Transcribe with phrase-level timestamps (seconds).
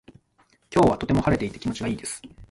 [0.73, 2.23] 今日はとても晴れていて気持ちがいいです。